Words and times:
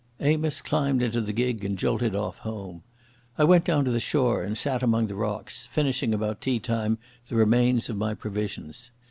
Amos 0.19 0.61
climbed 0.63 1.03
into 1.03 1.21
the 1.21 1.31
gig 1.31 1.63
and 1.63 1.77
jolted 1.77 2.15
off 2.15 2.39
home. 2.39 2.81
I 3.37 3.43
went 3.43 3.65
down 3.65 3.85
to 3.85 3.91
the 3.91 3.99
shore 3.99 4.41
and 4.41 4.57
sat 4.57 4.81
among 4.81 5.05
the 5.05 5.13
rocks, 5.15 5.67
finishing 5.67 6.11
about 6.11 6.41
tea 6.41 6.57
time 6.57 6.97
the 7.27 7.35
remains 7.35 7.87
of 7.87 7.97
my 7.97 8.15
provisions. 8.15 8.89